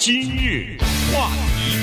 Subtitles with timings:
[0.00, 0.78] 今日
[1.12, 1.28] 话
[1.58, 1.76] 题，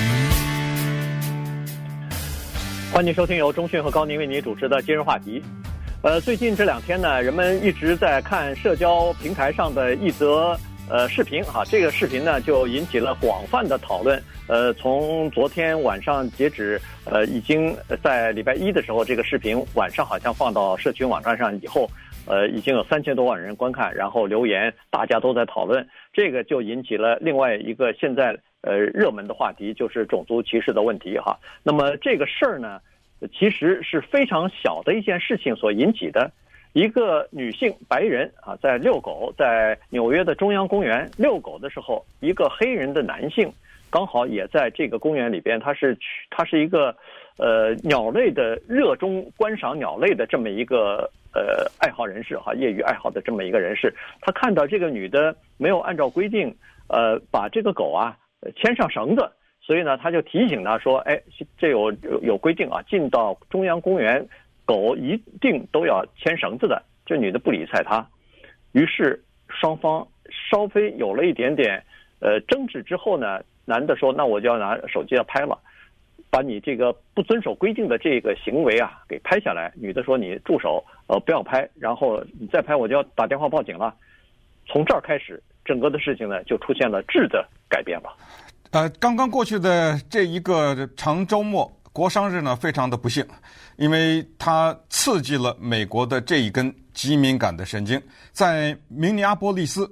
[2.91, 5.39] 欢迎收听由中讯和高宁为您主持的今日话题。
[6.01, 10.59] 呃，最近这两天呢，人们一直在看社交平台上的一则
[10.89, 14.19] 呃视频哈，这个视频呢就引起了广泛的讨论。
[14.47, 21.87] 呃，从昨天晚上截止，呃，已经在礼拜一的时候，这个视频晚上好像放到社群网站上以后。
[22.27, 31.37] 呃，已经有三千多万人观看，然后留言，大家都在讨论，这个就引起了另外一个现在呃热门的话题，就是种族歧视的问题哈。
[31.63, 32.79] 那么这个事儿呢，
[33.33, 36.31] 其实是非常小的一件事情所引起的。
[36.73, 43.51] 一个女性白人啊，在遛狗，在纽约的中央公园遛狗的时候，一个黑人的男性
[43.89, 45.97] 刚好也在这个公园里边，他是
[46.29, 46.95] 他是一个
[47.37, 51.09] 呃鸟类的热衷观赏鸟类的这么一个。
[51.33, 56.55] 呃，爱好人士哈，业余爱好的这么一个人士，他看到这个女的没有按照规定，
[56.87, 58.17] 呃，把这个狗啊
[58.55, 59.29] 牵上绳子，
[59.61, 61.21] 所以呢，他就提醒她说，哎，
[61.55, 64.27] 这有有有规定啊，进到中央公园，
[64.65, 66.81] 狗一定都要牵绳子的。
[67.05, 68.03] 这女的不理睬他，
[68.71, 70.07] 于是双方
[70.49, 71.83] 稍微有了一点点
[72.19, 75.59] 呃争执之后呢，男的说，那我就要拿手机要拍了。
[76.29, 79.71] 把你这个不遵守规定的这个行为啊给拍下来。
[79.75, 81.67] 女的说：“你住手，呃，不要拍。
[81.75, 83.95] 然后你再拍，我就要打电话报警了。”
[84.67, 88.13] 从这儿开始，整个的事情呢就出现了质的改变了。
[88.71, 93.25] 呃，刚刚过去的这一个长周末，国殤日呢非常的不幸，
[93.77, 97.99] 因为它刺激了美国的这一根极敏感的神经。
[98.33, 99.89] 在明尼阿波利斯、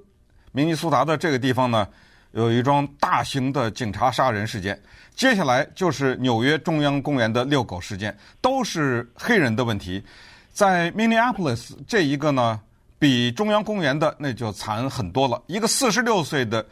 [0.51, 1.87] 明尼苏达的这个地方呢，
[2.35, 4.79] 有一桩大型的警察杀人事件。
[5.15, 10.03] 接下来就是纽约中央公园的遛狗事件，都是黑人的问题。
[10.51, 12.59] 在 Minneapolis 这一个呢，
[12.99, 15.41] 比中央公园的那就惨很多了。
[15.47, 16.65] 一个四十六岁的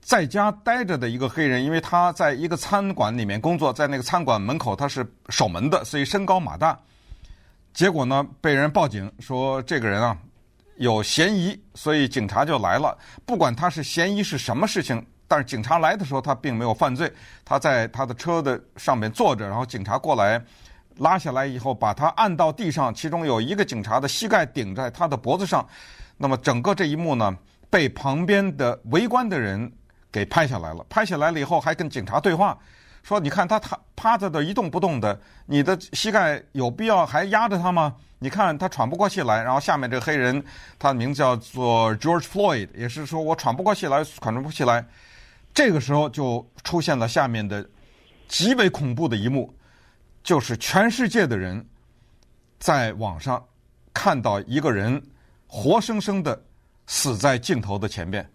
[0.00, 6.78] 在家待着的一个黑人，因为他在一个餐馆里面工作，在那个餐馆门口他是守门的，所以身高马大。
[7.74, 10.16] 结果呢，被人报警说这个人啊
[10.78, 12.96] 有嫌疑，所以警察就来了。
[13.26, 15.04] 不管他是嫌疑是什么事情。
[15.30, 17.12] 但是警察来的时候，他并没有犯罪，
[17.44, 20.42] 他在他的车的上面坐着，然后警察过来
[20.96, 25.68] 拉下来以后，把他按到地上，其中有一个警察的膝盖顶在他的脖子上，
[26.16, 27.36] 那么整个这一幕呢，
[27.68, 29.70] 被旁边的围观的人
[30.10, 30.82] 给拍下来了。
[30.88, 32.58] 拍下来了以后，还跟警察对话，
[33.02, 37.94] 说：“你看他他趴在的一动不动的，你的膝盖有必要还压着他吗？
[38.18, 40.44] 你看他喘不过气来。”然后下面这个黑人，
[40.78, 44.84] 他的名字叫做 George Floyd，也是说我喘不过气来，喘不过气来。
[45.54, 47.68] 这个时候就出现了下面的
[48.28, 49.52] 极为恐怖的一幕，
[50.22, 51.66] 就是全世界的人
[52.60, 53.42] 在网上
[53.92, 55.02] 看到一个人
[55.46, 56.40] 活生生的
[56.86, 58.28] 死在镜头的前边，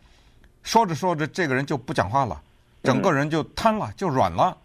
[0.64, 2.42] 说着说着，这个人就不讲话了，
[2.84, 4.56] 整个人就瘫了，就软了，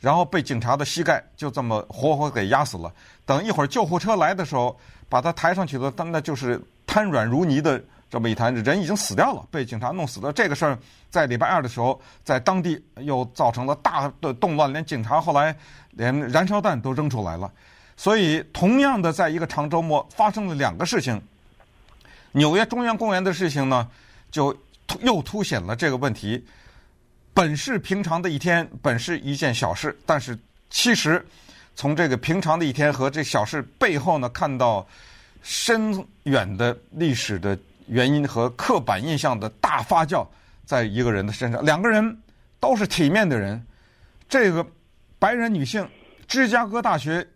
[0.00, 2.92] 然后被警察的膝盖就这么活活给压死了。
[3.26, 7.82] 等一会儿救护车来的时候，把他抬上去了，但那就是瘫软如泥的。
[8.10, 10.78] 这么一摊，人已经死掉了，被警察弄死的这个事儿，
[11.10, 15.56] 在礼拜二的时候，在当地又造成了大的动乱，连警察后来
[15.90, 17.50] 连燃烧弹都扔出来了。
[17.96, 21.20] 所以，同样的，在一个长周末发生了两个事情，
[22.30, 23.88] 纽约中央公园的事情呢，
[24.30, 24.56] 就
[25.00, 26.44] 又凸显了这个问题。
[27.34, 30.38] 本是平常的一天，本是一件小事，但是
[30.70, 31.22] 其实
[31.74, 34.86] 从这个平常的一天和这小事背后呢，看到
[35.42, 37.58] 深远的历史的。
[37.86, 40.26] 原因和刻板印象的大发酵，
[40.64, 42.18] 在一个人的身上，两个人
[42.58, 43.62] 都是体面的人。
[44.26, 44.66] 这个
[45.18, 45.86] 白人女性，
[46.26, 47.28] 芝加哥大学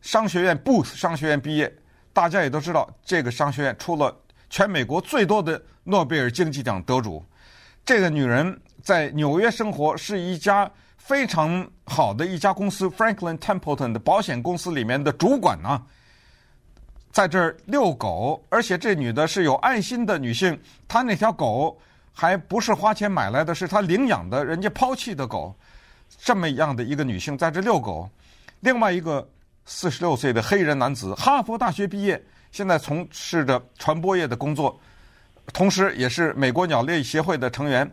[0.00, 1.74] 商学院 Booth 商学院毕业，
[2.12, 4.16] 大家也都知道，这个商学院出了
[4.48, 7.24] 全美国最多的诺贝尔经济奖得主。
[7.88, 15.82] 这个女人在纽约生活，是一家非常好的一家公司 Franklin Templeton 的保险公司里面的主管呢、啊。
[17.10, 21.80] 在这儿遛狗，而且这女的是有爱心的女性，她那条狗
[22.12, 25.56] 还不是花钱买来的，是她领养的，人家抛弃的狗。
[26.18, 28.06] 这么样的一个女性在这遛狗，
[28.60, 29.26] 另外一个
[29.64, 32.22] 四十六岁的黑人男子，哈佛大学毕业，
[32.52, 34.78] 现在从事着传播业的工作，
[35.52, 37.90] 同时也是美国鸟类协会的成员。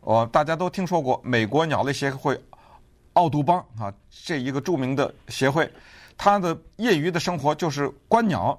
[0.00, 2.42] 哦，大家都听说过美国鸟类协会
[3.12, 3.92] 奥杜邦啊，
[4.24, 5.70] 这一个著名的协会。
[6.16, 8.58] 他的业余的生活就是观鸟，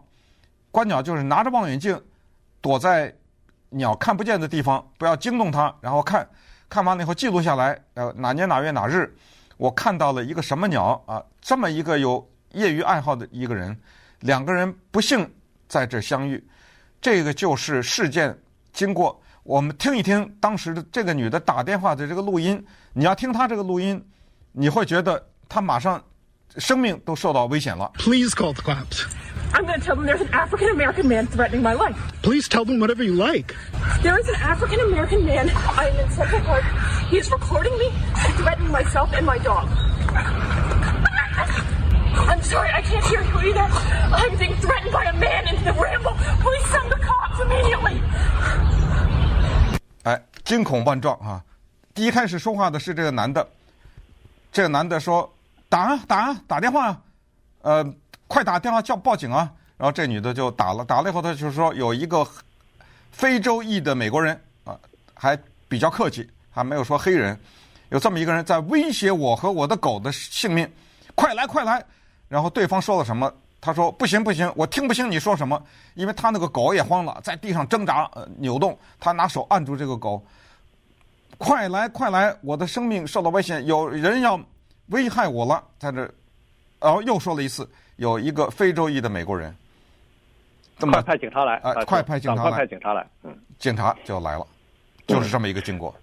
[0.72, 2.00] 观鸟就是拿着望远镜，
[2.60, 3.14] 躲在
[3.70, 6.28] 鸟看不见的地方，不要惊动它，然后看，
[6.68, 7.80] 看完了以后记录下来。
[7.94, 9.16] 呃，哪年哪月哪日，
[9.58, 11.24] 我看到了一个什么鸟啊？
[11.40, 13.80] 这么一个有业余爱好的一个人，
[14.22, 15.32] 两个人不幸
[15.68, 16.44] 在这相遇，
[17.02, 18.38] 这个就是事件
[18.72, 19.20] 经过。
[19.44, 22.64] 我们听一听当时的这个女的打电话的这个录音。
[22.94, 24.00] 你要听她这个录音，
[24.52, 26.02] 你会觉得她马上
[26.58, 27.92] 生命都受到危险了。
[27.96, 29.06] Please call the cops.
[29.54, 31.98] I'm going to tell them there's an African American man threatening my life.
[32.22, 33.56] Please tell them whatever you like.
[34.02, 35.50] There is an African American man.
[35.50, 36.64] I am in Central Park.
[37.10, 39.68] He is recording me and threatening myself and my dog.
[42.14, 43.68] I'm sorry, I can't hear you either.
[44.12, 46.14] I'm being threatened by a man in the ramble.
[46.42, 48.02] Please send the cops immediately.
[50.04, 51.44] 哎，惊恐万状啊！
[51.94, 53.48] 第一开始说话的是这个男的，
[54.52, 55.32] 这个男的说
[55.70, 57.02] ：“打啊打啊，打电话啊，
[57.62, 57.94] 呃，
[58.28, 62.28] 快打电话叫报警啊！”然后这女的就打了，打了以后，他就说有一个
[63.12, 64.78] 非洲裔的美国人啊，
[65.14, 65.38] 还
[65.68, 67.40] 比较客气，还没有说黑人，
[67.90, 70.72] 有这么一个人在威胁我和我的狗的性命，
[71.16, 71.84] 快来快来！
[72.32, 73.30] 然后对方说了什么？
[73.60, 75.62] 他说：“不行不行，我听不清你说什么，
[75.96, 80.26] 因为他那个狗也慌了，在地上挣扎、呃、扭动，他拿手按住这个狗。
[81.38, 84.40] 快来快来，我的生命受到危险，有人要
[84.88, 86.10] 危害我了，在这。
[86.80, 89.54] 然后又说了一次，有一个非洲裔的美国人。
[90.80, 91.74] 这么快派警察来啊！
[91.86, 92.50] 快派警察来！
[92.50, 93.06] 快派警察来！
[93.24, 94.48] 嗯，警察就来了，
[95.06, 95.94] 就是这么一个经过。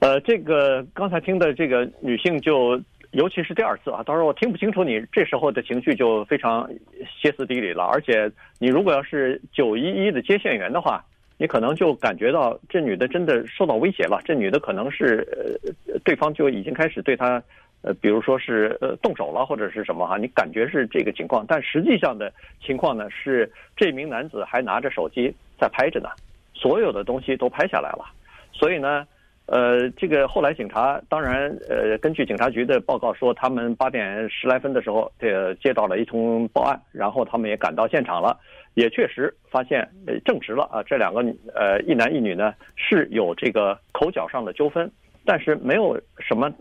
[0.00, 2.80] 呃，这个刚才听的这个女性就。
[3.16, 6.68] 尤其是第二次啊，到时候我听不清楚你这时候的情绪就非常
[7.18, 7.82] 歇斯底里了。
[7.82, 11.02] 而且你如果要是九一一的接线员的话，
[11.38, 14.20] 你可能就感觉到这女的真的受到威胁了。
[14.22, 15.26] 这女的可能是
[15.88, 17.42] 呃，对方就已经开始对她
[17.80, 21.42] 呃，比如说是呃动手了或者是什么哈，你感觉是这个情况。
[21.48, 22.30] 但实际上的
[22.62, 26.10] 情况呢是，这名男子还拿着手机在拍着呢，
[26.52, 28.04] 所有的东西都拍下来了。
[28.52, 29.06] 所以呢。
[29.46, 38.36] 呃，这个后来警察当然，呃，根据警察局的报告说，他们八点十来分的时候，这接到了一通报案，然后他们也赶到现场了，
[38.74, 41.20] 也确实发现，呃，证实了啊，这两个
[41.54, 44.90] 呃一男一女呢是有这个口角上的纠纷，
[45.24, 46.52] 但是没有什么，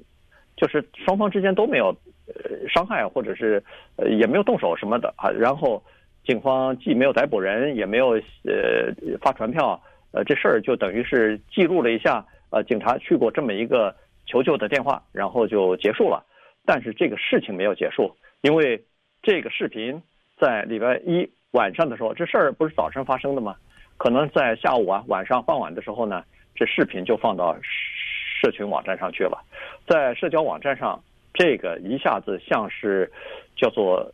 [0.55, 1.87] 就是双方之间都没有
[2.27, 3.63] 呃伤害或者是
[3.95, 5.81] 呃也没有动手什么的啊，然后
[6.23, 8.09] 警方既没有逮捕人，也没有
[8.43, 9.81] 呃发传票，
[10.11, 12.23] 呃，这事儿就等于是记录了一下。
[12.55, 13.93] 呃，警察去过这么一个
[14.25, 16.25] 求救的电话，然后就结束了。
[16.63, 18.81] 但是这个事情没有结束，因为
[19.21, 20.01] 这个视频
[20.39, 23.57] 在礼拜一晚上的时候，这事儿不是早上发生的吗？
[23.97, 26.23] 可能在下午啊、晚上傍晚的时候呢，
[26.55, 29.37] 这视频就放到社群网站上去了。
[29.85, 31.03] 在社交网站上，
[31.33, 33.11] 这个一下子像是
[33.57, 34.09] 叫做。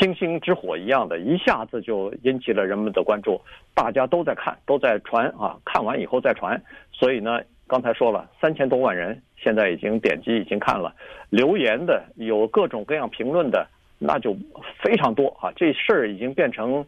[0.00, 3.40] 星星之火一样的，一下子就引起了人们的关注，
[3.74, 6.60] 大家都在看，都在传啊，看完以后再传。
[6.92, 10.92] 所以呢，刚才说了，三千多万人现在已经点击，已经看了，
[11.30, 13.66] 留言的有各种各样评论的，
[13.98, 14.36] 那就
[14.82, 15.52] 非常多啊。
[15.54, 16.84] 这事儿已经变成，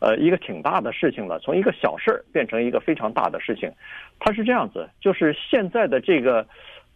[0.00, 3.70] 呃，一个挺大的事情了，从一个小事儿变成一个非常大的事情。
[4.18, 6.46] 它是这样子，就是现在的这个。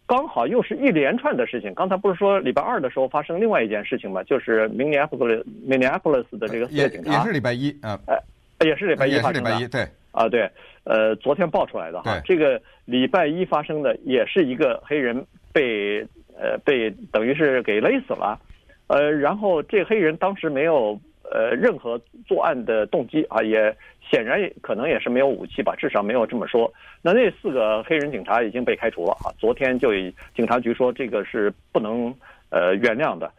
[0.07, 1.73] 刚好又是一连串的事情。
[1.75, 4.23] 刚才不是说礼拜二的时候发生另外一件事情吗？
[4.23, 10.49] 就是明尼阿波利明尼阿波利斯的这个四个警察，也是礼拜一，嗯，呃，也是礼拜一发生的，也是礼拜一，对，啊，对，
[10.85, 15.99] 呃，昨天爆出来的哈，这个礼拜一发生的也是一个黑人被
[16.39, 18.39] 呃被等于是给勒死了，
[18.87, 20.97] 呃，然后这黑人当时没有
[21.31, 23.75] 呃任何作案的动机啊，也。
[24.09, 26.73] 显然可能也是没有武器吧，至少没有这么说。
[27.01, 29.27] 那那四个黑人警察已经被开除了啊！
[29.37, 32.15] 昨天就以警察局说这个是不能
[32.49, 33.29] 呃原谅的，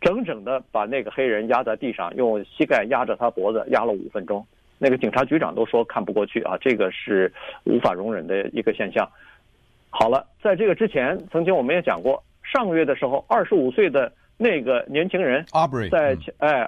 [0.00, 4.42] 整整的把那个黑人压在地上，用膝盖压着他脖子压了五分钟。
[4.78, 7.30] 那个警察局长都说看不过去啊，这个是
[7.64, 9.06] 无法容忍的一个现象。
[9.90, 15.44] 好了，在这个之前，曾经我们也讲过，上个月的时候，二十五岁的那个年轻人
[15.90, 16.66] 在哎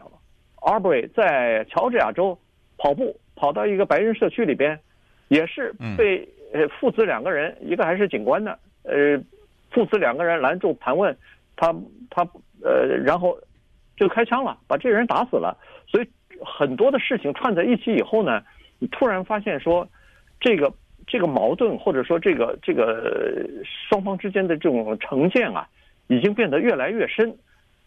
[0.61, 2.38] ，Arbery 在乔治亚州
[2.77, 3.19] 跑步。
[3.41, 4.77] 跑到一个白人社区里边，
[5.29, 9.17] 也是被呃父子两个人，一个还是警官呢，呃，
[9.71, 11.17] 父子两个人拦住盘问
[11.55, 11.73] 他，
[12.11, 12.29] 他
[12.65, 13.38] 呃，然后
[13.97, 15.57] 就开枪了，把这个人打死了。
[15.87, 16.09] 所以
[16.45, 18.43] 很多的事情串在一起以后呢，
[18.81, 19.88] 你突然发现说，
[20.41, 20.75] 这个
[21.07, 23.49] 这个矛盾或者说这个这个
[23.88, 25.69] 双方之间的这种成见啊，
[26.09, 27.33] 已经变得越来越深，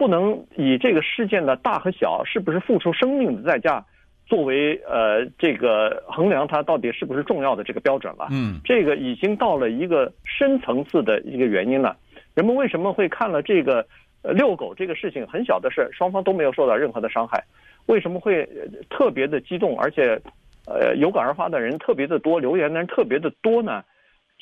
[0.01, 3.86] 不能以这个事件的大和小是不是付出生命的代价。
[4.25, 11.96] 作为呃这个衡量它到底是不是重要的这个标准了，嗯，这个已经到了一个深层次的一个原因了。
[12.34, 13.86] 人们为什么会看了这个
[14.24, 17.43] 呃遛狗这个事情很小的事，双方都没有受到任何的伤害，
[17.86, 18.50] 为什么会
[18.89, 20.20] 特别的激动，而且
[20.65, 23.84] 呃有感而发的人特别的多，留言的人特别的多呢？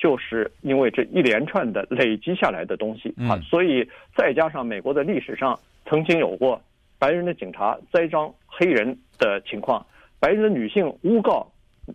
[0.01, 6.61] 就是因为这一连串的累积下来的东西啊，所以再加上美国的历史上曾经有过
[6.97, 9.85] 白人的警察栽赃黑人的情况，
[10.17, 11.51] 白人的女性诬告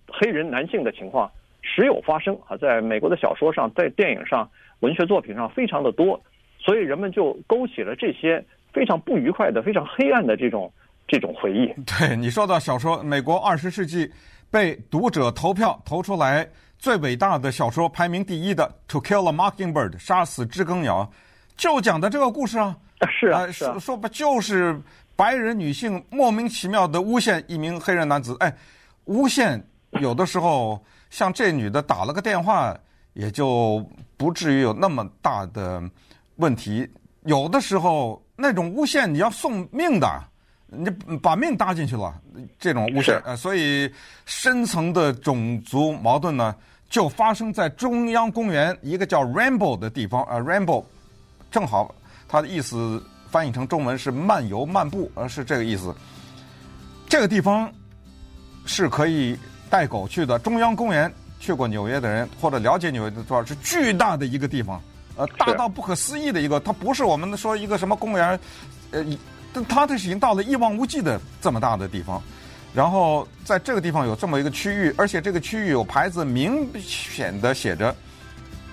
[0.06, 1.30] 黑人男性的情况
[1.62, 6.22] 时有发生啊，在美国的小说上、在电影上、文学作品上非常的多，
[6.58, 10.70] 所以人们就勾起了这些非常不愉快的、非常黑暗的这种
[11.08, 11.66] 这种回忆。
[11.84, 14.10] 对你说到小说，美国二十世纪
[14.50, 16.46] 被读者投票投出来
[16.84, 21.10] 最伟大的小说排名第一的《To Kill a Mockingbird》杀死知更鸟，
[21.56, 22.76] 就讲的这个故事啊。
[23.10, 24.78] 是啊，是啊，说说不就是
[25.16, 28.36] 白人女性莫名其妙的诬陷一名黑人男子？
[28.38, 28.54] 哎，
[29.06, 32.76] 诬陷有的时候像这女的打了个电话，
[33.14, 33.82] 也就
[34.18, 35.82] 不至于有那么大的
[36.36, 36.86] 问题。
[37.22, 40.22] 有的时候那种诬陷你要送命的，
[40.66, 40.90] 你
[41.22, 42.14] 把命搭进去了，
[42.58, 43.90] 这种诬陷，呃，所以
[44.26, 46.54] 深层的种族矛盾呢，
[46.94, 50.22] 就发生在中央公园一个叫 Ramble 的地方。
[50.30, 50.84] 呃，Ramble
[51.50, 51.92] 正好。
[52.28, 55.92] 它的意思翻译成中文是漫游漫步，呃，是这个意思。
[57.08, 57.68] 这个地方
[58.64, 59.36] 是可以
[59.68, 60.38] 带狗去的。
[60.38, 64.80] 中央公园去过纽约的人或者了解纽约的多少，是巨大的一个地方，
[65.16, 66.60] 呃，大到不可思议的一个。
[66.60, 68.38] 它不是我们说一个什么公园，
[68.92, 69.04] 呃，
[69.68, 72.22] 它这是已经到了一望无际的这么大的地方。
[72.74, 77.94] 然后在这个地方有这么一个区域，而且这个区域有牌子明显的写着，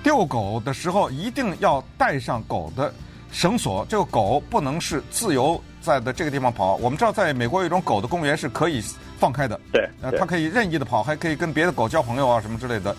[0.04, 2.94] 遛狗的时候一定要带上狗的。
[3.34, 6.76] 绳索，这个狗不能是自由在的这个地方跑。
[6.76, 8.84] 我们知道，在美国有一种狗的公园是可以
[9.18, 12.94] 放开的，对，呃，它可以任意的跑，还可以跟别的狗交朋友啊什么之类的。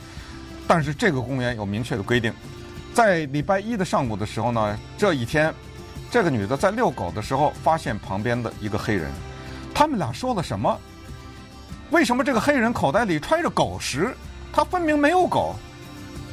[0.67, 2.33] 但是这个公园有明确的规定，
[2.95, 5.53] 在礼拜一的上午的时候呢，这一天，
[6.11, 9.11] 这个女的在遛狗的时候发现旁边的一个黑人，
[9.75, 10.81] 他们俩说了什么？
[11.93, 14.17] 为什么这个黑人口袋里揣着狗食？
[14.51, 15.55] 他分明没有狗，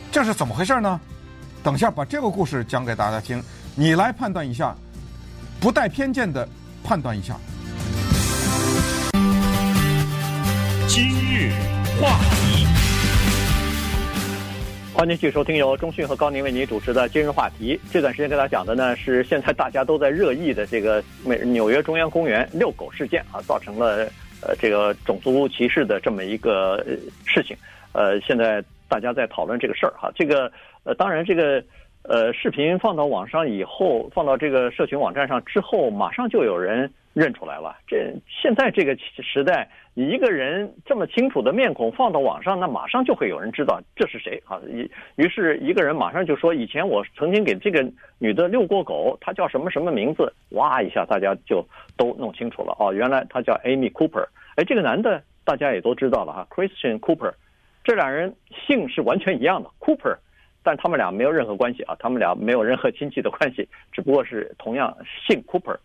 [0.09, 0.97] 这是怎么回事呢？
[1.61, 3.43] 等一下把这个故事讲给大家听。
[3.75, 4.73] 你来判断一下，
[5.59, 6.47] 不带偏见的
[6.81, 7.35] 判断一下。
[10.87, 11.51] 今日
[12.01, 12.65] 话题，
[14.93, 17.77] 欢迎继续收听由中讯和高宁为您主持的今日话题。
[17.91, 24.09] 这段时间跟大家讲的呢是现在大家都在热议的这个美纽约中央公园遛狗事件啊，造成了
[24.41, 26.83] 呃这个种族歧视的这么一个
[27.25, 27.55] 事情。
[27.93, 30.51] 呃，现在大家在讨论这个事儿哈，这个
[30.83, 31.63] 呃当然这个。
[32.03, 37.75] 呃，视频放到网上以后，放到这个社群网站上之后，马上就有人认出来了。
[37.85, 44.59] 这现在这个时代，一个人这么清楚的面孔放到网上，那马上就会有人知道这是谁啊。
[44.65, 47.85] 于于是，一个人马上就说：“以前我曾经给这个
[48.17, 51.63] 女的遛过狗，她叫什么什么名字？”哇一下，大家就
[51.95, 52.75] 都弄清楚了。
[52.79, 54.25] 哦，原来她叫 Amy Cooper。
[54.55, 57.33] 哎，这个男的大家也都知道了哈，Christian Cooper。
[57.83, 58.33] 这两人
[58.65, 60.17] 姓是完全一样的，Cooper。
[60.63, 64.95] 但他们俩没有任何关系啊，他们俩没有任何亲戚的关系， 只不过是同样
[65.27, 65.77] 姓 Cooper，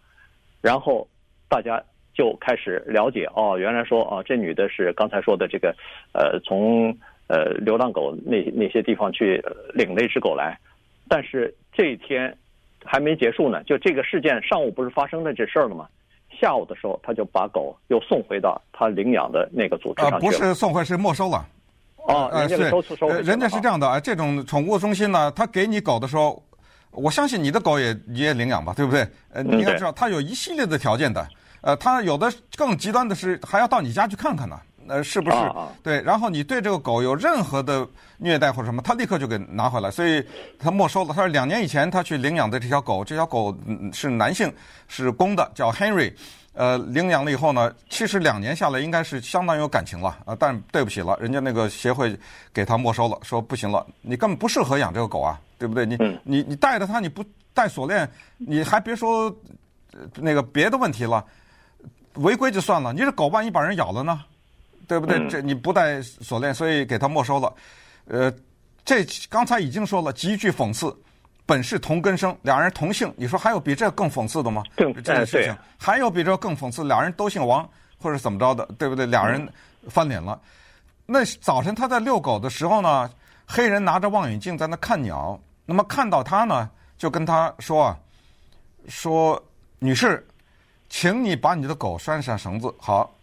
[0.61, 1.07] 然后
[1.49, 1.83] 大家
[2.15, 5.75] 就开始了解哦，原来说哦，这女的是刚才说的这个，
[6.13, 6.97] 呃，从
[7.29, 9.43] 呃流浪狗那那些地方去
[9.75, 10.59] 领了一只狗来，
[11.09, 12.37] 但是这一天
[12.85, 15.89] 还没结束呢，就这个事件上午不是发生了这事儿了吗？
[16.41, 21.47] 下午的时候他就把狗又送回到他领养的那个组织上去了，不是送回，是没收了。
[22.07, 22.57] 哦，呃，是，
[23.23, 26.43] 人家是这样的啊，这种宠物中心呢，他给你狗的时候，
[26.91, 29.09] 我相信你的狗也你也领养吧，对不对？
[29.33, 31.27] 呃，你应该知道，他有一系列的条件的，
[31.63, 34.59] 呃，他有的更极端的是还要到你家去看看呢，
[34.89, 35.37] 呃，是不是？
[35.83, 37.87] 对，然后你对这个狗有任何的
[38.19, 40.25] 虐待或者什么，他立刻就给拿回来，所以
[40.59, 41.09] 他没收了。
[41.15, 43.57] 他说两年以前他去领养的这条狗，这条狗
[43.93, 44.53] 是男性，
[44.89, 46.13] 是公的，叫 Henry。
[46.57, 52.17] 呃，领养了以后呢，其实两年下来应该是相当有感情了啊、呃，但对不起了，人家那个协会
[52.53, 55.85] 给他没收了，说不行了，你根本不适合养这个狗啊，对不对？
[55.85, 59.35] 你你你带着它，你不带锁链，你还别说
[60.15, 61.25] 那个别的问题了，
[62.15, 64.21] 违规就算了，你这狗万一把人咬了呢，
[64.87, 65.29] 对不对？
[65.29, 67.53] 这你不带锁链，所以给他没收了。
[68.07, 68.33] 呃，
[68.85, 70.95] 这刚才已经说了，极具讽刺。
[71.47, 74.63] 本是同根生，两人同姓，你说还有比这更讽刺的吗？
[74.77, 77.69] 对，这件事情还有比这更讽刺，俩人都姓王，
[78.01, 79.05] 或者怎么着的，对不对？
[79.05, 79.47] 俩人
[79.91, 80.41] 翻脸了。
[81.05, 83.11] 那早晨他在遛狗的时候呢，
[83.47, 87.99] 黑人拿着望远镜在那看鸟，那么看到他呢，就跟他说啊，
[88.89, 89.43] 说
[89.79, 90.27] 女士，
[90.89, 92.75] 请你把你的狗拴上绳子。
[92.79, 93.15] 好，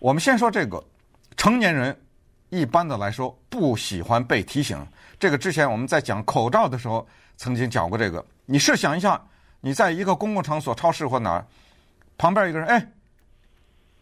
[0.00, 0.82] 我们先说这个，
[1.42, 2.00] 成年人
[2.50, 4.78] 一般的来说不喜欢被提醒。
[5.18, 7.04] 这个之前我们在讲口罩的时候。
[7.36, 9.20] 曾经讲过这个，你试想一下，
[9.60, 11.44] 你在一个公共场所、超市或哪儿，
[12.16, 12.92] 旁边一个人哎，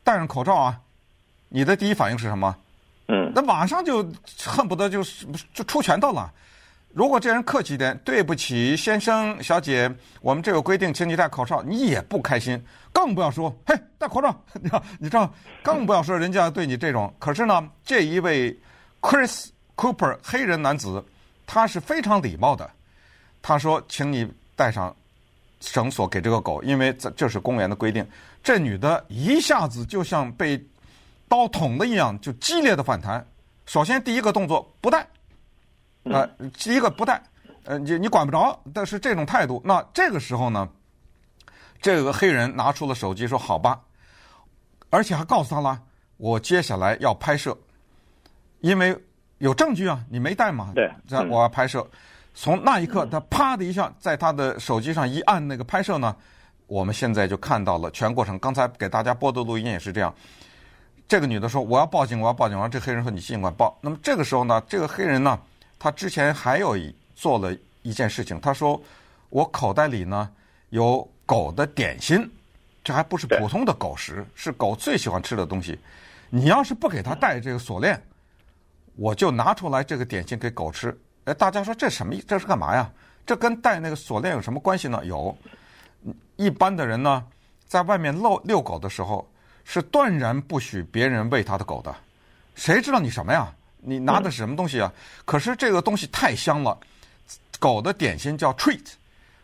[0.05, 0.79] 戴上口罩啊，
[1.49, 2.55] 你的第一反应是什么？
[3.09, 4.07] 嗯，那马上就
[4.45, 5.03] 恨不得就
[5.55, 6.31] 就出拳头了。
[6.93, 9.89] 如果这人客气点，对不起，先生、小姐，
[10.21, 12.61] 我们这个规定，请你戴口罩，你也不开心，
[12.93, 15.33] 更不要说，嘿，戴口罩，你知道，你知道，
[15.63, 17.13] 更不要说人家对你这种。
[17.21, 18.59] 可是呢，这一位
[19.01, 21.03] Chris Cooper 黑人男子，
[21.47, 22.69] 他是非常礼貌的，
[23.41, 24.95] 他说，请你戴上
[25.61, 28.05] 绳索给这个狗，因为这这是公园的规定。
[28.43, 30.61] 这女的一下子就像被
[31.29, 33.25] 刀捅了一样，就激烈的反弹。
[33.65, 35.07] 首先第一个动作不戴。
[36.05, 37.23] 啊、呃，第一个不带，
[37.65, 40.69] 呃，你你管不着，但是这种态度，那这个时候呢，
[41.81, 43.81] 这个黑人拿出了手机说：“好吧。”
[44.89, 45.81] 而且还告诉他了
[46.17, 47.57] ：“我接下来要拍摄，
[48.61, 48.97] 因为
[49.39, 50.91] 有证据啊，你没带嘛。”对，
[51.29, 51.87] 我要拍摄。
[52.35, 56.17] 从那一刻，他啪的一下在他的手机上一按那个拍摄呢，
[56.67, 58.39] 我们现在就看到了全过程。
[58.39, 60.13] 刚才给大家播的录音也是这样。
[61.07, 65.39] 这个女的说：“我要报警，我要报警。”完，这黑人说：“你尽管报。”那么这个时候呢，这个黑人呢？
[65.81, 68.81] 他之前还有一做了一件事情，他说
[69.31, 70.31] ：“我口袋里呢
[70.69, 72.31] 有狗的点心，
[72.85, 75.79] 这还不是普通的狗食，是狗最喜欢吃的东西。
[76.29, 78.01] 你要是不给他戴这个锁链，
[78.95, 80.95] 我就拿出来这个点心给狗吃。”
[81.25, 82.23] 哎，大家说这什么意？
[82.29, 82.91] 这是干嘛呀？
[83.25, 85.03] 这跟戴那个锁链有什么关系呢？
[85.05, 85.35] 有，
[86.37, 87.25] 一般的人呢，
[87.67, 89.27] 在外面遛遛狗的时候，
[89.65, 91.95] 是断然不许别人喂他的狗的。
[92.55, 93.51] 谁知道你什么呀？
[93.83, 94.93] 你拿的是什么东西啊？
[95.25, 96.79] 可是这个东西太香了，
[97.59, 98.85] 狗的点心叫 treat，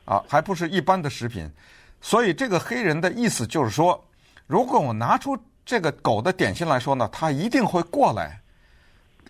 [0.04, 1.50] 啊，还不是一般的食品，
[2.00, 4.02] 所以这个黑人的意思就是说，
[4.46, 8.40] 如果我拿出这个狗的点心来说呢，它一定会过来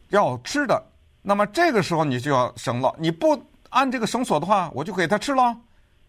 [0.08, 0.82] 要吃的。
[1.22, 5.56] 那么这个时候你就要绳了，你不按这个绳索的话，我就给它吃了。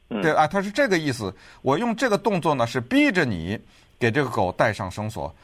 [0.10, 1.36] 对啊，他是这个意思。
[1.62, 3.60] 我用这个动作呢，是逼着你
[4.00, 5.36] 给这个狗带上绳索。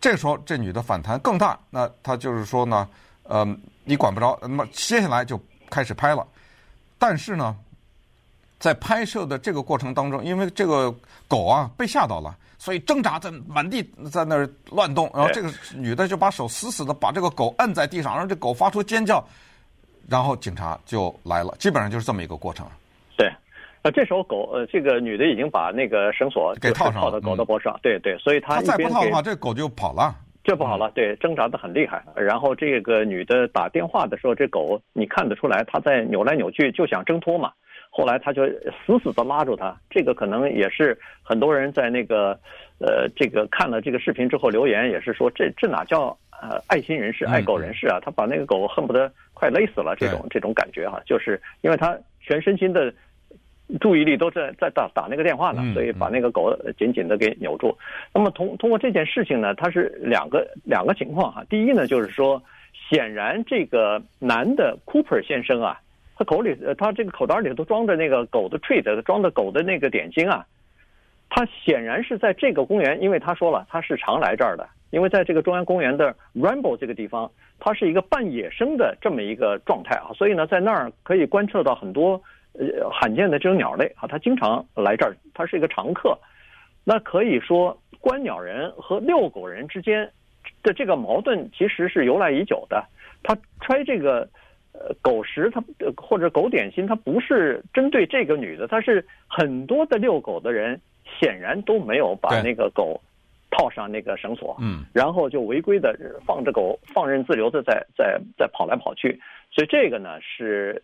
[0.00, 1.58] 这时候，这女的反弹更大。
[1.70, 2.88] 那她就是说呢，
[3.24, 3.46] 呃，
[3.84, 4.38] 你管不着。
[4.42, 6.26] 那么接下来就开始拍了。
[6.98, 7.56] 但是呢，
[8.58, 10.94] 在拍摄的这个过程当中，因为这个
[11.28, 15.10] 狗啊被吓到了，所以挣扎在满地在那儿乱动。
[15.14, 19.22] 然后这个女的就把手死死的把这个狗摁在地上，让这狗发出尖叫。
[20.08, 22.66] 然后警察就来了，基本上就是这么一个过程。
[23.90, 27.78] 这时候狗呃，这个女的已经把那个绳索给套上，套到狗的脖子上。
[27.82, 30.14] 对对，所以她再不套的话，这狗就跑了。
[30.44, 32.00] 这不好了，对，挣扎的很厉害。
[32.14, 37.50] 然后这个女的打电话的时候，这狗你看得出来，它在扭来扭去，就想挣脱嘛。
[37.90, 39.76] 后来他就死死的拉住它。
[39.90, 42.38] 这个可能也是很多人在那个
[42.78, 47.98] 呃，这个看了这个视频之后留言，也是说这这哪叫呃爱心人士、爱狗人士啊？
[48.00, 52.94] 他把那个狗恨不得快勒死了，这种这种感觉哈，就是因为他全身心的。
[53.80, 57.76] 注意力都在在打打那个电话呢，所以把那个狗紧紧的给扭住。
[58.14, 61.44] 那么通通过这件事情呢，它是两个两个情况哈。
[61.48, 62.40] 第一呢，就是说，
[62.88, 65.80] 显然这个男的 Cooper 先生啊，
[66.16, 70.46] 他口里呃他这个口袋里头装着那个狗的 treat，装的狗的那个点心啊，
[71.28, 82.22] 他显然是在这个公园，因为他说了他是常来这儿的，因为在这个中央公园的 Rainbow 这个地方，它是一个半野生的这么一个状态啊，所以呢，在那儿可以观测到很多。
[82.58, 86.18] 呃，罕见的这种鸟类啊，它经常来这儿，它是一个常客。
[86.84, 90.10] 那可以说，观鸟人和遛狗人之间
[90.62, 92.82] 的这个矛盾其实是由来已久的。
[93.22, 94.26] 他揣这个
[94.72, 95.62] 呃狗食，他
[95.96, 100.80] 或者狗点心，他不是针对这个女的，他是很多的遛狗的人
[101.20, 102.98] 显然都没有把那个狗
[103.50, 110.82] 套上那个绳索，嗯，然后就违规的放着狗放任自流的在在在跑来跑去，所以这个呢是。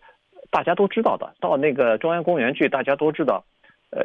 [0.52, 3.42] 大家都知道的，到那个中央公园去，大家都知道，
[3.90, 4.04] 呃，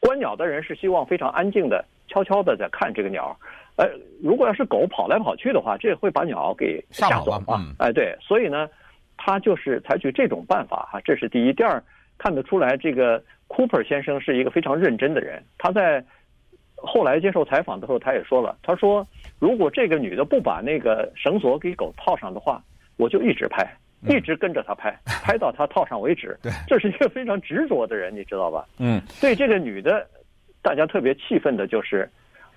[0.00, 3.38] 观鸟的人是希望非常安静的、悄悄的在看这个鸟。
[3.76, 3.86] 呃，
[4.22, 7.60] 如果要是狗跑来跑去的话，这会把鸟给吓走啊。
[7.78, 8.66] 哎，对，所以呢，
[9.18, 11.52] 他就是采取这种办法哈，这是第一。
[11.52, 11.82] 第二，
[12.16, 15.44] 看得出来这个 Cooper 先生是一个非常认真的人。
[15.58, 16.02] 他在
[16.76, 19.06] 后来接受采访的时候，他也说了，他说
[19.38, 22.62] 如果这个女的不把那个绳索给狗套上的话，
[22.96, 23.68] 我就一直拍。
[24.08, 26.38] 一直跟着他拍， 拍到他套上为止。
[26.42, 28.66] 对，这是一个非常执着的人，你知道吧？
[28.78, 29.00] 嗯。
[29.20, 30.06] 对这个女的，
[30.62, 32.08] 大家特别气愤的就是，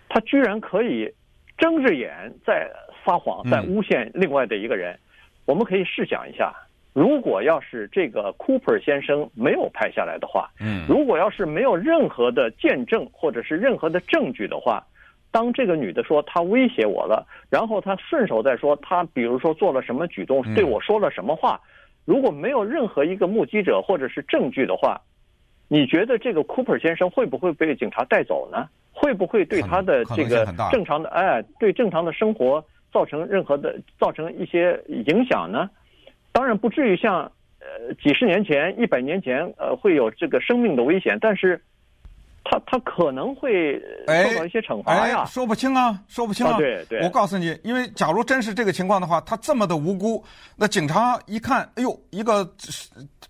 [0.09, 1.11] 她居然可以
[1.57, 2.69] 睁着眼在
[3.05, 4.93] 撒谎，在诬陷另外的一个人。
[4.93, 4.99] 嗯。
[5.45, 6.53] 我们可以试想一下，
[6.93, 14.85] 如果要是这个 Cooper 先生没有拍下来的话，嗯，如果要是没有任何的见证或者是任何的证据的话。
[15.37, 21.61] 当这个女的说她威胁我了，然后她顺手再说她，比如说做了什么举动，对我说了什么话，
[22.05, 24.99] 如果没有任何一个目击者或者是证据的话，
[25.67, 28.67] 你觉得这个 Cooper 先生会不会被警察带走呢？
[28.91, 35.69] 会不会对他的这个正常的哎，对正常的生活造成任何的造成一些影响呢？
[36.31, 41.61] 当然不至于像呃几十年前、一百年前，呃，会有这个生命的危险，但是。
[42.49, 43.73] 他他可能会
[44.07, 46.53] 受到一些惩罚呀，哎哎，说不清啊，说不清啊。
[46.53, 50.23] 啊对对，我告诉你，因为假如真是这个情况的话，他这么的无辜，
[50.55, 52.49] 那警察一看，哎呦，一个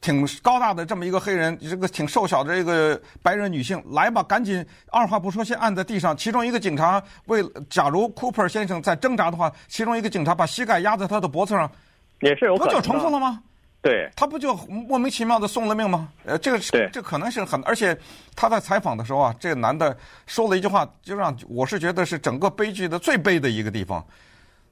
[0.02, 6.16] 挺高大的这么一个黑人，这个挺瘦小的这个白人女性，来吧，赶紧二话不说先按在地上。
[6.16, 11.70] 其中一个警察为，假如 Cooper 先生在挣扎的话，其中一个警察把膝盖压在他的脖子上，
[12.22, 13.42] 也是有可能，不就重复了吗？
[13.80, 16.10] 对，他不就莫名其妙的送了命吗？
[16.26, 17.98] 呃，这个是这可能是很，而且
[18.36, 24.06] 他在采访的时候啊，这个男的说了一句话，就让我是觉得是整个悲剧的最悲的一个地方。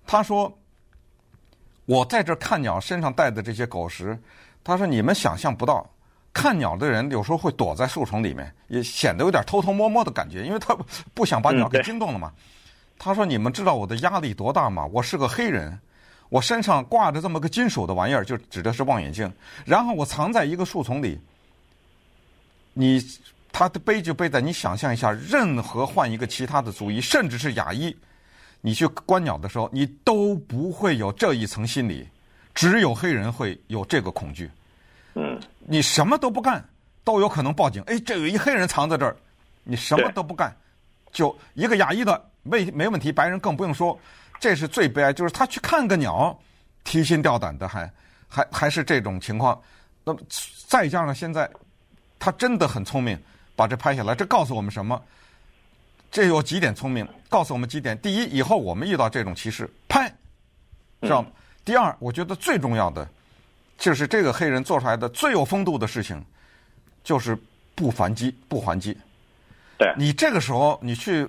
[0.05, 0.51] 他说
[1.85, 4.19] ：“我在这看鸟身上带的这些狗食，
[4.63, 5.89] 他说你们想象不到，
[6.33, 10.75] 看鸟的人有时候会躲在树丛里面，也显得有点偷偷摸摸的感觉，因为他
[11.13, 12.33] 不想把鸟给惊动了嘛。
[12.35, 12.41] 嗯”
[12.99, 14.85] 他说：“你们知道我的压力多大吗？
[14.91, 15.79] 我是个黑人。”
[16.29, 19.31] 我身上挂着这么个金属的玩意儿，就指的是望远镜。
[19.65, 21.19] 然后我藏在一个树丛里。
[22.73, 23.01] 你，
[23.53, 27.95] 他的悲就背在你想象一下，任何换一个其他的族裔，甚至是亚裔，
[28.59, 32.05] 你去观鸟的时候，你都不会有这一层心理，
[32.53, 34.51] 只有黑人会有这个恐惧。
[35.13, 36.61] 嗯，你什么都不干，
[37.05, 37.81] 都有可能报警。
[37.83, 39.15] 哎，这有一黑人藏在这儿，
[39.63, 40.53] 你什么都不干，
[41.13, 43.97] 就一个亚裔的没没问题，白人更不用说。
[44.39, 46.37] 这是最悲哀，就是他去看个鸟，
[46.83, 47.89] 提心吊胆的还，
[48.27, 49.59] 还还还是这种情况。
[50.03, 50.19] 那么
[50.67, 51.49] 再加上现在，
[52.19, 53.17] 他真的很聪明，
[53.55, 54.13] 把这拍下来。
[54.13, 55.01] 这告诉我们什么？
[56.11, 57.97] 这有几点聪明，告诉我们几点。
[57.99, 60.07] 第一，以后我们遇到这种歧视，拍，
[61.01, 61.29] 知道吗？
[61.63, 63.07] 第二，我觉得最重要的，
[63.77, 66.23] 就是这个黑人做出来的最有风度的事情，
[67.03, 67.35] 就是
[67.73, 68.95] 不反击，不还击。
[69.77, 71.27] 对你这个时候，你去。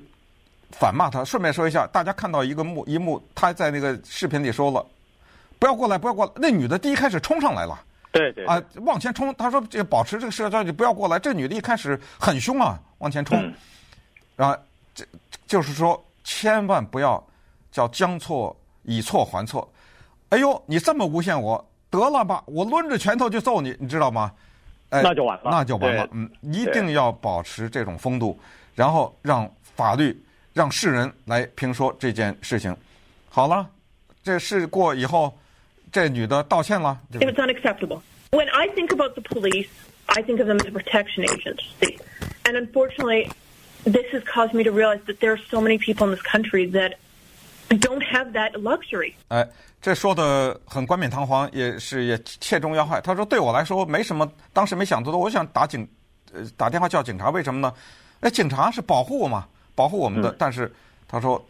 [0.72, 1.24] 反骂他。
[1.24, 4.84] 顺便说一下，大家看到一个幕一幕，他在那个视频里说了
[5.58, 7.78] ：“不要过来，不要过来。”那女的第一开始冲上来了，
[8.12, 9.34] 对对啊，往前冲。
[9.34, 13.52] 他说：“这保持这个社交，你不要过来。”这女的一开始很凶啊，往前冲。
[14.34, 14.56] 然后
[14.94, 15.04] 这
[15.46, 17.22] 就是说，千万不要
[17.72, 19.68] 叫将错以错还错。
[20.30, 24.32] 哎呦，你这么诬陷我，得了吧，我抡着拳头就揍你，你知道吗？
[24.90, 26.06] 哎，那就完了，那就完了。
[26.12, 28.38] 嗯，一定要保持这种风度，
[28.74, 30.22] 然后让法律。
[30.56, 32.74] 让世人来评说这件事情。
[33.28, 33.68] 好了，
[34.22, 35.38] 这事过以后，
[35.92, 36.98] 这女的道歉了。
[37.12, 38.00] It was unacceptable.
[38.30, 39.68] When I think about the police,
[40.06, 41.98] I think of them as a protection agency.
[42.44, 43.28] And unfortunately,
[43.84, 46.64] this has caused me to realize that there are so many people in this country
[46.70, 46.94] that
[47.68, 49.12] don't have that luxury.
[49.28, 49.46] 哎，
[49.82, 52.98] 这说的很冠冕堂皇，也是也切中要害。
[53.02, 55.86] 他说：“对我来说没什么，当时没想多多，我想打警，
[56.32, 57.70] 呃，打电话叫警察，为什么呢？
[58.20, 60.74] 哎，警察是保护我嘛。”保护我们的，但是
[61.06, 61.40] 他说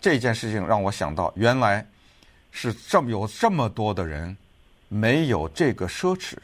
[0.00, 1.84] 这件事情让我想到，原来
[2.52, 4.36] 是这么有这么多的人
[4.88, 6.36] 没有这个奢侈，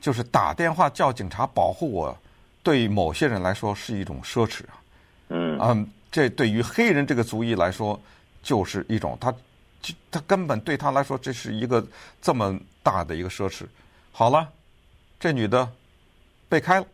[0.00, 2.18] 就是打电话叫警察保护我，
[2.62, 4.82] 对某些人来说是一种奢侈啊。
[5.28, 8.00] 嗯，嗯，这对于黑人这个族裔来说
[8.42, 9.34] 就是一种，他
[10.10, 11.86] 他根本对他来说这是一个
[12.22, 13.64] 这么大的一个奢侈。
[14.10, 14.48] 好了，
[15.20, 15.68] 这女的
[16.48, 16.86] 被开了。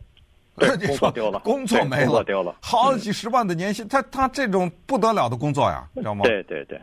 [0.57, 6.23] 对， 工作丢了，工作没了，工作丢了，好几十万的年薪，嗯、他他这种不得了的工作呀，知道吗？
[6.23, 6.79] 对对对，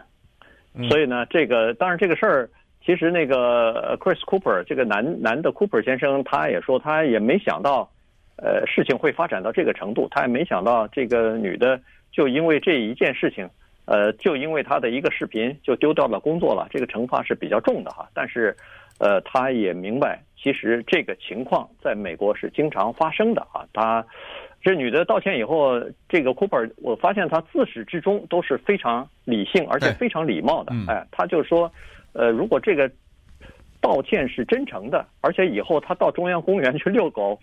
[0.89, 2.51] 所以呢，这个当然这个事儿，
[2.85, 7.89] 其实那个 Chris Cooper 这个男男的 Cooper 先生，他也说他也没想到，
[8.37, 11.81] 呃，事情会发展到这个程度，他也没想到这个女的
[12.11, 13.49] 就因为这一件事情，
[13.85, 18.57] 呃，就因为他的一个视频就丢掉了工作了，这个惩罚是比较重的哈，但是，
[18.99, 20.21] 呃，他也明白。
[20.43, 23.67] 其实这个情况在美国是经常发生的啊！
[23.75, 24.05] 他
[24.63, 30.73] 这女的道歉以后，这个 Cooper 我发现他自始至终都是非常理性而且非常礼貌的。
[30.89, 31.71] 哎，他就说，
[32.13, 32.91] 呃，如果这个
[33.81, 37.39] 道歉是真诚的，而且以后他到中央公园去遛狗，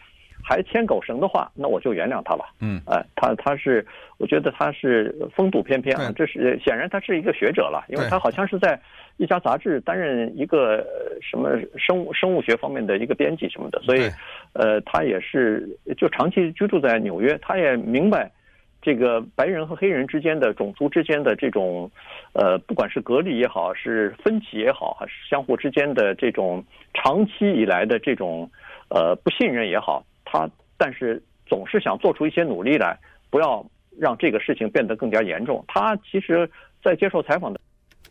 [0.47, 2.45] 还牵狗绳的话，那我就原谅他了。
[2.61, 3.85] 嗯，哎，他他是，
[4.17, 8.79] 我觉得他是风度翩翩啊，这是显然他是一个学者了，因为他好像是在。
[9.19, 10.85] 一家杂志担任一个
[11.19, 14.11] 什么生物生物学方面的一个编辑什么的，所以，
[14.53, 18.31] 呃，他也是就长期居住在纽约，他也明白
[18.79, 21.89] 这个白人和黑人之间的种族之间的这种，
[22.33, 28.47] 呃，不管是隔离也好，是分歧也好，还是相互之间的这种长期以来的这种
[28.89, 32.97] 呃不信任也好，他但是总是想做出一些努力来，
[33.29, 33.65] 不要
[33.97, 35.63] 让这个事情变得更加严重。
[35.67, 36.49] 他其实，
[36.83, 37.59] 在接受采访的。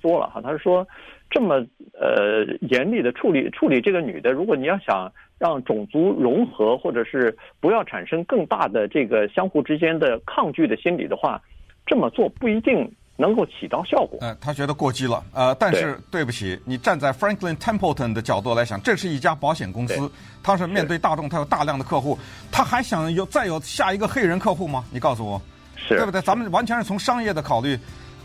[0.03, 0.87] 说了哈，他是说，
[1.31, 1.55] 这么
[1.93, 11.41] 呃严厉的处理处理这个女的，如果你要想让种族融合，或者是不要产生更大的这个相互之间的抗拒的心理的话，
[11.87, 14.19] 这么做不一定能够起到效果。
[14.21, 15.25] 呃，他觉得过激了。
[15.33, 20.11] 呃，但是对不起，你站在 Franklin Templeton 的角度来想，这是一家保险公司，
[20.43, 22.19] 他是面对大众，他有大量的客户，
[22.53, 24.85] 他还想有再有下一个黑人客户吗？
[24.91, 25.41] 你告诉我，
[25.77, 26.21] 是对不对？
[26.21, 27.79] 咱们完全是从商业的考虑，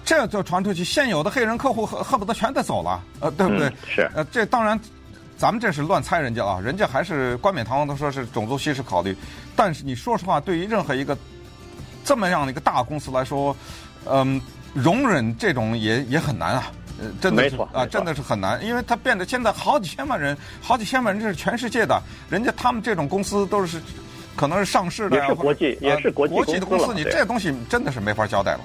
[0.04, 3.68] 这就传出去，现有的黑人客户恨恨不得全得走了，呃，对不对？
[3.70, 4.12] 嗯、是。
[4.14, 4.78] 呃，这当然，
[5.38, 9.16] 咱们这是乱猜人家啊，人家还是冠冕堂皇的说是种族歧视考虑，
[9.56, 11.18] 但是你说实话，对于任何一个
[12.04, 13.56] 这么样的一个大公司来说，
[14.06, 14.42] 嗯。
[14.74, 23.82] 容忍这种也也很难啊，呃，真的是啊，真的是很难，因为它变得现在好几千万人，好几千万人这是全世界的，人家他们这种公司都是
[24.36, 28.62] 可能是上市的，也是国际，也是国际国际的公司，你这东西真的是没法交代了。